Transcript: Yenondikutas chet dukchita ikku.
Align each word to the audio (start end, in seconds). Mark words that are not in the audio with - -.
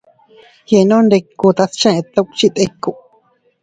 Yenondikutas 0.73 1.71
chet 1.79 2.05
dukchita 2.15 2.59
ikku. 2.67 2.91